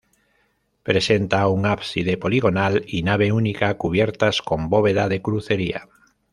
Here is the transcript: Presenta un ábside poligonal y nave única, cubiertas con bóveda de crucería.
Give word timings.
Presenta 0.81 1.47
un 1.47 1.67
ábside 1.67 2.17
poligonal 2.17 2.83
y 2.87 3.03
nave 3.03 3.31
única, 3.31 3.77
cubiertas 3.77 4.41
con 4.41 4.67
bóveda 4.67 5.07
de 5.07 5.21
crucería. 5.21 5.89